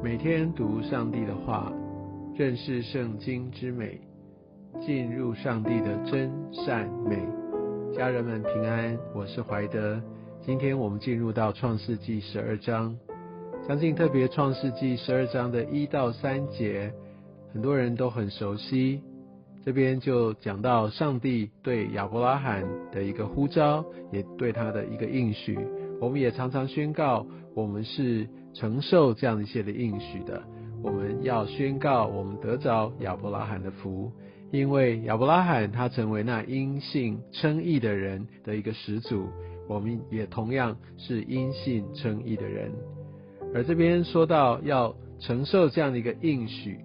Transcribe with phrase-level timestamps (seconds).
[0.00, 1.72] 每天读上帝的话，
[2.36, 4.00] 认识圣经之美，
[4.80, 7.18] 进入上帝的真善美。
[7.96, 10.00] 家人们平安，我是怀德。
[10.40, 12.96] 今天我们进入到创世纪十二章，
[13.66, 16.92] 相信特别创世纪十二章的一到三节，
[17.52, 19.02] 很多人都很熟悉。
[19.64, 25.58] 这边就讲到上帝对亚伯拉罕的一个呼召，也对他的一个应许。
[26.00, 30.42] 我们也常常宣告，我们是承受这样一些的应许的。
[30.82, 34.12] 我们要宣告，我们得着亚伯拉罕的福，
[34.52, 39.28] 因为亚伯拉罕他成为那因信称义的人的一个始祖。
[39.68, 42.72] 我们也同样是因信称义的人。
[43.52, 46.78] 而这边说到要承受这样的一个应许，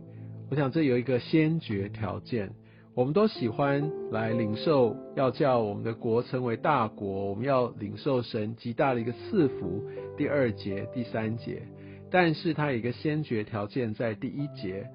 [0.50, 2.52] 我想这有一个先决条件。
[2.96, 9.84] 我们都喜欢来领受，要叫我们的国成为大国，我们要领受神极大的一个赐福。
[10.16, 11.64] 第二节、第三节，
[12.12, 14.86] 但是它有一个先决条件，在第一节，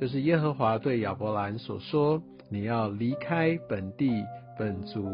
[0.00, 4.24] 就是耶和华对亚伯兰所说：“你要离开本地、
[4.58, 5.08] 本族、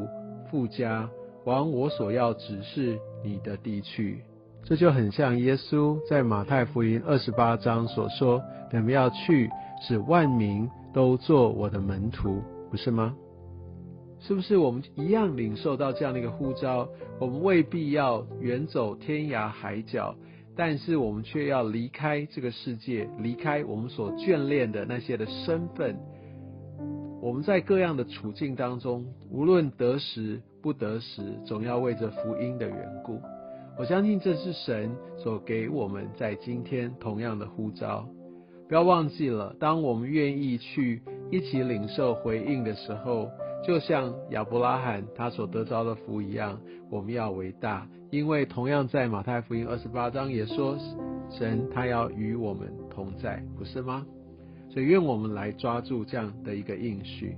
[0.51, 1.07] 富家，
[1.45, 4.23] 往我所要指示你的地去。”
[4.65, 9.51] 这就很像耶稣在马太福音二十八章所说：“你们要去，
[9.87, 13.15] 使万民。”都做我的门徒，不是吗？
[14.21, 16.89] 是不是我们一样领受到这样的一个呼召？
[17.21, 20.15] 我们未必要远走天涯海角，
[20.57, 25.99] 但是我们却要离开这个世界，离开我们所眷恋的那些的身份。
[27.21, 33.21] 我们在各样的处境当中，无论得时不得时，总要为着福音的缘故。
[33.77, 38.09] 我相信这是神所给我们在今天同样的呼召。
[38.69, 43.29] 不要忘记了，当我们愿意去一起领受回应的时候，
[43.67, 46.59] 就像亚伯拉罕他所得着的福一样，
[46.91, 50.77] 我们要伟大，因为同样在马太福音二十八章也说，
[51.31, 54.05] 神他要与我们同在，不是吗？
[54.71, 57.37] 所以愿我们来抓住这样的一个应许。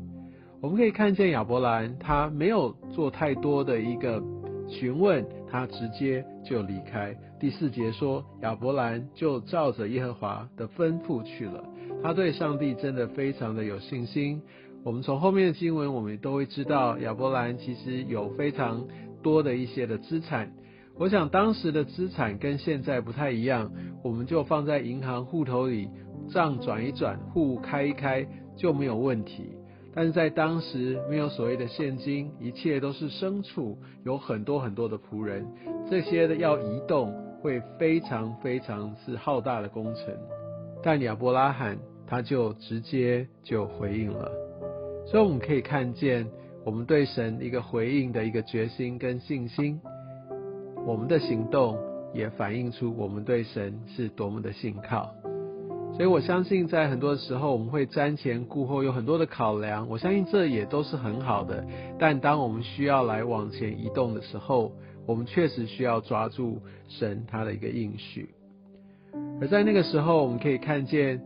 [0.63, 4.23] 我们可以看见亚伯兰他没有做太多的一个
[4.69, 5.25] 询问。
[5.49, 7.17] 他直接就离开。
[7.39, 11.65] 第四节说，亚伯兰就照着耶和华的吩咐去了。
[12.03, 14.43] 他对上帝真的非常的有信心。
[14.85, 18.85] 我们从后面的经文，我们都会知道，亚伯兰其实有非常
[19.23, 20.53] 多的一些的资产。
[20.99, 23.71] 我想当时的资产跟现在不太一样，
[24.03, 25.89] 我们就放在银行户头里，
[26.29, 29.53] 账转一转，户开一开就没有问题。
[29.97, 35.47] 但是在当时没有所谓的现金，一切都是牲畜，有很多很多的仆人，
[35.91, 40.15] 这些的要移动会非常非常是浩大的工程。
[40.83, 44.31] 但亚伯拉罕他就直接就回应了，
[45.07, 46.27] 所以我们可以看见
[46.63, 49.81] 我们对神一个回应的一个决心跟信心，
[50.87, 51.79] 我们的行动
[52.13, 55.11] 也反映出我们对神是多么的信靠。
[55.97, 59.89] 所以我相信，在很多的时候，我们会瞻前顾后，有很多的考量。
[59.89, 61.65] 我相信这也都是很好的。
[61.99, 64.71] 但当我们需要来往前移动的时候，
[65.07, 68.29] 我们确实需要抓住神他的一个应许。
[69.41, 71.19] 而在那个时候，我们可以看见，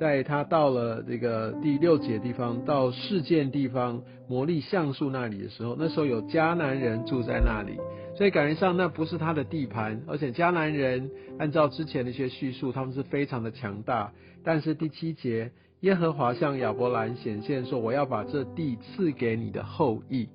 [0.00, 7.78] 在他到了这个第六节地方，到事件地方魔力橡树那里的时候，那时候有迦南人住在那里。
[8.16, 14.10] 所以感觉上那不是他的地盘，而且迦南人按照之前的一些叙述，他们是非常的强大。
[14.42, 20.30] 但是第七节，耶和华向亚伯兰显现说：“我要把这地赐给你的后裔。”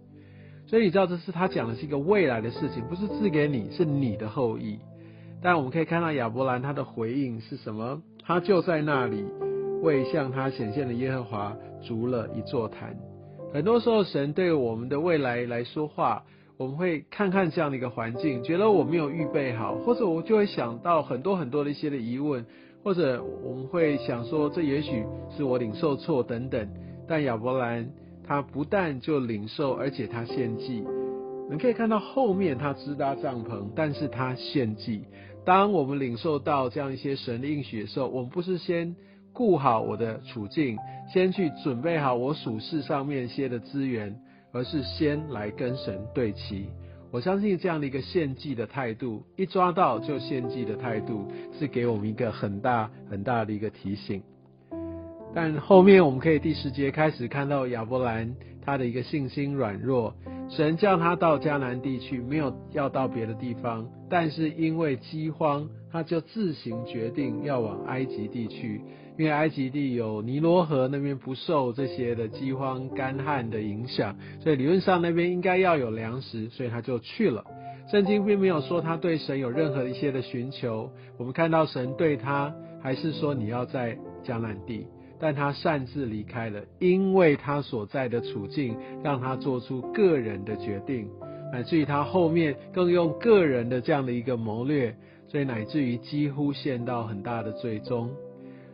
[0.70, 4.78] 所以你知道这是他讲的是一个未来的事情，不是赐给你，是你的后裔。
[5.42, 8.03] 但我们可以看到亚伯兰他的回应是什么？
[8.24, 9.26] 他就在那里
[9.81, 12.96] 为向他显现的耶和华筑了一座坛。
[13.53, 16.24] 很多时候，神对我们的未来来说话。
[16.58, 22.46] 我们会看看这样的一个环境，觉得我没有预备好，或者我就会想到很多很多的一些的疑问，
[22.81, 25.03] 或者我们会想说，这也许
[25.35, 26.66] 是我领受错等等。
[27.09, 27.90] 但亚伯兰
[28.26, 30.82] 他不但就领受，而且他献祭。
[31.52, 35.03] 你可以看到后面他支搭帐篷，但是他献祭。
[35.44, 38.96] 当我们领受到这样一些神的应许的时候，我们不是先
[39.35, 40.76] 顾好我的处境，
[41.14, 44.20] 先去准备好我属事上面些的资源。
[44.55, 46.70] 而是先来跟神对齐，
[47.11, 51.28] 我相信这样的一个献祭的态度，一抓到就献祭的态度，
[51.59, 54.23] 是给我们一个很大很大的一个提醒。
[55.34, 60.16] 但后面我们可以第十节开始看到亚伯兰他的一个信心软弱，
[60.47, 68.82] 神叫他到迦南地去，没有要到别的地方，但是因为饥荒，他就自行决定要往埃及地去。
[69.18, 77.44] 因为埃及地有尼罗河那边不受这些的饥荒干旱的影响，所以理论上那边应该要有粮食，所以他就去了。
[77.90, 80.92] 圣经并没有说他对神有任何一些的寻求。
[81.18, 84.86] 我们看到神对他还是说你要在迦南地？
[85.20, 91.09] 但他擅自离开了，因为他所在的处境让他做出个人的决定，
[91.53, 94.96] 乃至于他后面更用个人的这样的一个谋略，
[95.28, 98.09] 所以乃至于几乎陷到很大的最终。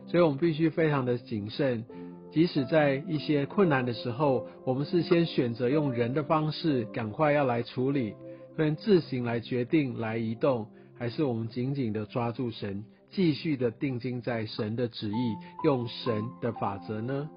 [0.06, 1.84] 所以我们必须非常的谨慎，
[2.32, 8.14] 即使在一些困难的时候，我们是先选择用人的方式赶快要来处理，
[8.56, 10.66] 跟自行来决定来移动，
[10.98, 12.84] 还是我们紧紧的抓住神？
[13.10, 17.28] 继续的定睛在神的旨意，用神的法则呢？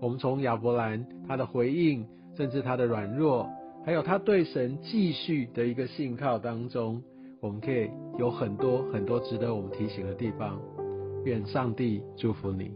[0.00, 2.06] 我们从亚伯兰他的回应，
[2.36, 3.48] 甚至他的软弱，
[3.86, 7.02] 还有他对神继续的一个信靠当中，
[7.40, 10.60] 我们可以有很多很多值得我们提醒的地方。
[11.24, 12.70] 愿上帝祝福你。